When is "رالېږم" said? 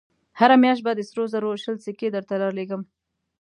2.41-2.81